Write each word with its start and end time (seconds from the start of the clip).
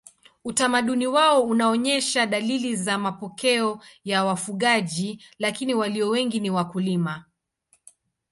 Utamaduni 0.45 1.07
wao 1.07 1.43
unaonyesha 1.43 2.25
dalili 2.25 2.75
za 2.75 2.97
mapokeo 2.97 3.79
ya 4.03 4.25
wafugaji 4.25 5.23
lakini 5.39 5.73
walio 5.73 6.09
wengi 6.09 6.39
ni 6.39 6.49
wakulima. 6.49 7.25